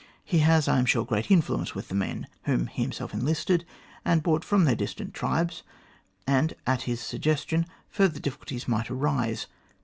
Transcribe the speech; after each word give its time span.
He 0.25 0.39
has, 0.39 0.67
I 0.67 0.79
am 0.79 0.87
sure, 0.87 1.05
great 1.05 1.29
influence 1.29 1.75
with 1.75 1.89
the 1.89 1.93
men, 1.93 2.25
whom 2.45 2.65
he 2.65 2.81
himself 2.81 3.13
enlisted 3.13 3.65
and 4.03 4.23
brought 4.23 4.43
from 4.43 4.65
their 4.65 4.73
distant 4.73 5.13
tribes, 5.13 5.61
and 6.25 6.55
at 6.65 6.81
his 6.89 6.99
suggestion, 6.99 7.67
further 7.87 8.19
difficulties 8.19 8.67
might 8.67 8.89
arise. 8.89 9.45